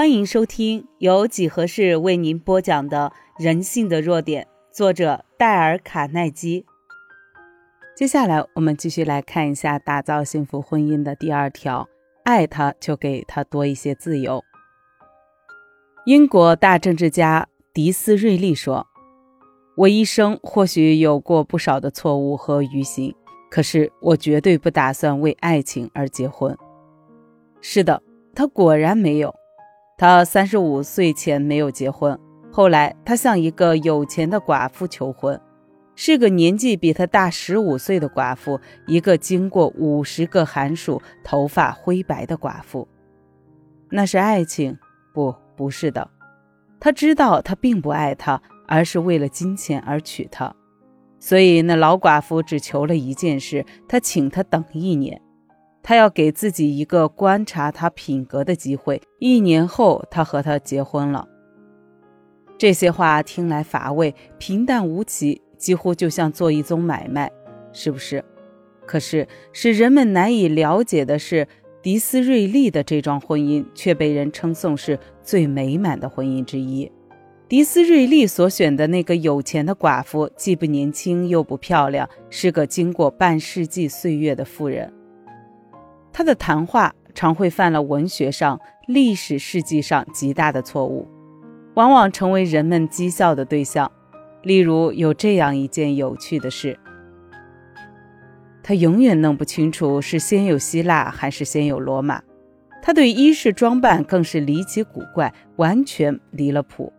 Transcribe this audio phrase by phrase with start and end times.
[0.00, 3.12] 欢迎收听由几何式为您播讲的
[3.44, 6.64] 《人性的弱点》，作者戴尔·卡耐基。
[7.94, 11.86] 接下来，我们继续来看一下打造幸福婚姻的第二条：
[12.24, 14.42] 爱他，就给他多一些自由。
[16.06, 18.86] 英国大政治家迪斯瑞利说
[19.76, 23.14] ：“我一生或许有过不少的错误和愚行，
[23.50, 26.56] 可是我绝对不打算为爱情而结婚。”
[27.60, 28.02] 是的，
[28.34, 29.34] 他果然没有。
[30.00, 32.18] 他三十五岁前没有结婚，
[32.50, 35.38] 后来他向一个有钱的寡妇求婚，
[35.94, 42.88] 是个年纪比他大十五岁的寡妇，一个经过五十个寒暑、头发灰白的寡妇。
[43.90, 44.74] 那是爱情？
[45.12, 46.08] 不，不是的。
[46.80, 50.50] 他知道他并不爱她，而是为了金钱而娶她，
[51.18, 55.20] 所以那老寡妇只求了一件事：他请他等一年。
[55.82, 59.00] 他要给自己一个观察他品格的机会。
[59.18, 61.26] 一年后，他和她结婚了。
[62.58, 67.30] 这些话听来乏味、平淡无奇，几乎就像做一宗买卖，
[67.72, 68.22] 是不是？
[68.86, 71.48] 可是，使人们难以了解的是，
[71.80, 76.90] 迪斯瑞利的这桩婚姻却被人称颂是最美满的婚姻之一。
[77.48, 84.92] 迪斯瑞利所选的那个有钱的寡妇，既不年轻又不漂亮，是个经过半世纪岁月的妇人。
[86.20, 91.08] 他的谈话常会犯了文学上、历史事迹上极大的错误，
[91.76, 93.90] 往往成为人们讥笑的对象。
[94.42, 96.78] 例如，有这样一件有趣的事：
[98.62, 102.20] 他永远弄不清楚是先有希腊还是先有罗马。
[102.82, 106.92] 他对衣饰装扮更是离奇古怪，完全离了谱。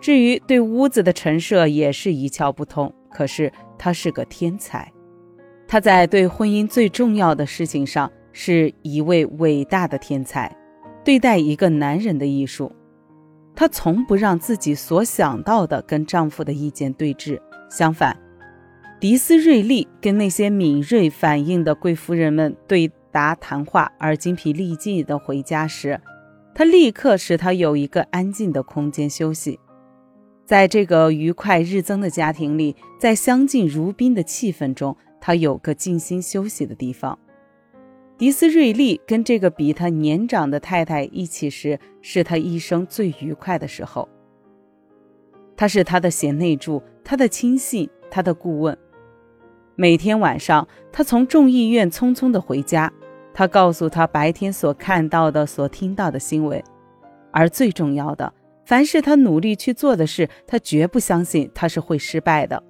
[0.00, 2.94] 至于对屋子的陈设，也是一窍不通。
[3.10, 4.92] 可是他是个天才，
[5.66, 8.08] 他在对婚姻最重要的事情上。
[8.38, 10.54] 是一位伟大的天才，
[11.02, 12.70] 对待一个男人的艺术。
[13.54, 17.40] 她从不让自己所想到的跟丈夫的意见对峙。
[17.70, 18.14] 相反，
[19.00, 25.98] 迪斯瑞利跟那些敏锐反应的贵夫人们对答谈话而精疲力尽的回家时，
[26.54, 29.58] 她立刻使他有一个安静的空间休息。
[30.44, 37.18] 在这个愉快日增的家庭里，在相敬如宾的气氛中，他有个静心休息的地方。
[38.18, 44.08] 迪斯瑞利跟这个比他年长的太太一起时，是他一生最愉快的时候。
[45.54, 48.76] 他是他的贤内助，他的亲信，他的顾问。
[49.74, 52.90] 每天晚上，他从众议院匆匆地回家，
[53.34, 56.62] 他告诉他白天所看到的、所听到的新闻。
[57.30, 58.32] 而最重要的，
[58.64, 62.62] 凡是他努力去做的事，他绝不相信他是会失败的。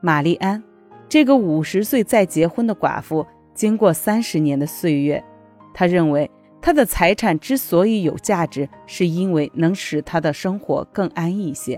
[0.00, 0.62] 玛丽安，
[1.08, 3.26] 这个五十岁再结婚的寡妇。
[3.58, 5.22] 经过三十年的岁月，
[5.74, 6.30] 他认为
[6.62, 11.76] 他的财产之所以有价值，是因为能使他的生活更安逸些。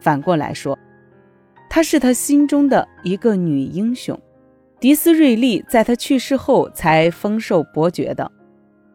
[0.00, 0.78] 反过来说，
[1.68, 4.18] 她是他心中的一个女英雄。
[4.80, 8.32] 迪斯瑞利在他去世后才封授伯爵的，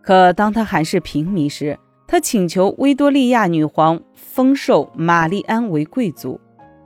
[0.02, 6.42] 可当他还是平民时，他请求维多利亚女皇封授玛丽安为贵族，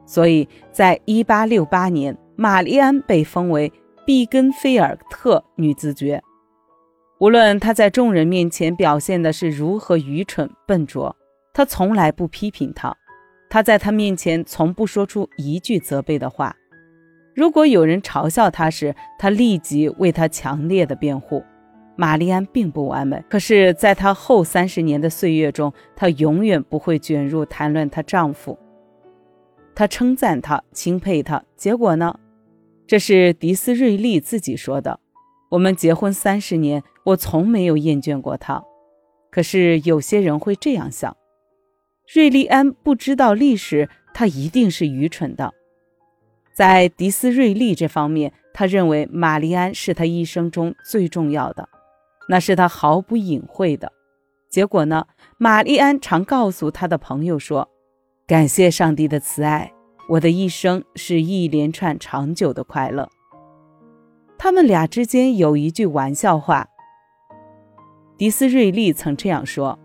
[0.06, 3.72] 所以在一八六八年，玛丽安被封为。
[4.06, 6.22] 毕根菲尔特女子爵，
[7.19, 11.16] 无论她在众人面前表现的是如何愚蠢笨拙，
[11.53, 12.94] 她从来不批评他。
[13.50, 16.56] 他在他面前从不说出一句责备的话。
[17.36, 21.44] 如果有人嘲笑他时，他立即为他强烈的辩护。
[21.96, 28.58] 玛丽安并不完美，可是在她后三十年的岁月中，她永远不会卷入谈论她丈夫。
[29.75, 32.20] 她称赞他，钦佩他，结果呢？
[32.94, 35.00] 这是迪斯瑞利自己说的。
[35.50, 38.64] 我们结婚三十年，我从没有厌倦过他。
[39.31, 41.18] 可是有些人会这样想：
[42.14, 45.56] 瑞利安不知道历史，他一定是愚蠢的。
[46.53, 51.68] 在迪斯瑞利这方面，他认为玛丽安是他一生中最重要的，
[52.30, 53.92] 那是他毫不隐晦的。
[54.52, 55.08] 结果呢？
[55.40, 57.67] 玛丽安常告诉他的朋友说
[58.28, 59.73] ：“感谢上帝的慈爱。”
[60.09, 63.09] 我的一生是一连串长久的快乐。
[64.38, 66.67] 他们俩之间有一句玩笑话。
[68.17, 69.79] 迪斯瑞利曾这样说：“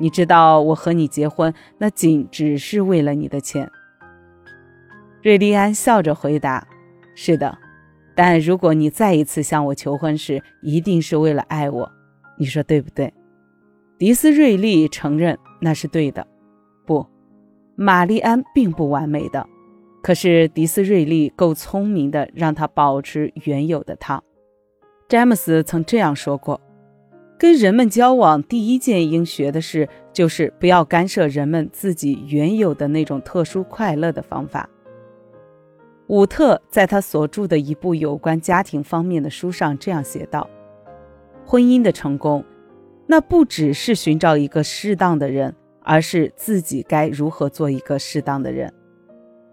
[0.00, 3.70] 你知道我和你结婚，那仅只是为了你的钱。”
[5.22, 6.66] 瑞利安笑着回答
[7.14, 7.58] ：“是的，
[8.14, 11.90] 但如果你再一次向我求婚时，一定是为了爱我。
[12.38, 13.12] 你说对不对？”
[13.98, 16.26] 迪斯瑞利承认那是对的。
[17.76, 19.46] 玛丽安并不完美的，
[20.02, 24.22] 可是迪斯瑞利够聪明的，让她保持原有的她。
[25.08, 26.60] 詹姆斯曾这样说过
[27.38, 34.68] ：“跟人们交往，第一件应学的事就是不要干涉人们自己原有的那种特殊快乐的方法。
[36.06, 40.48] 伍特在他所著的一部有关家庭方面的书上这样写道
[41.44, 42.44] ：“婚姻的成功，
[43.06, 45.54] 那不只是寻找一个适当的人，
[45.84, 48.72] 而是自己该如何做一个适当的人。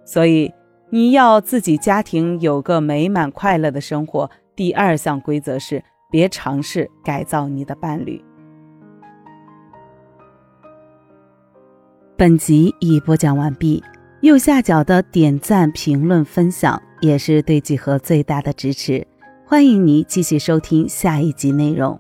[0.04, 0.51] 所以，
[0.89, 4.31] 你要自己家庭有个美满快乐的生活。
[4.56, 8.19] 第二项规则是，别尝试改造你的伴侣。”
[12.18, 13.83] 本集已播讲完毕。
[14.22, 19.07] 右下角的点赞、评论、分享也是对几何最大的支持。
[19.48, 22.00] 欢迎你继续收听下一集内容。